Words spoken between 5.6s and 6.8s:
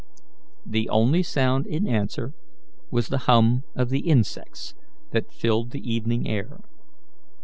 the evening air.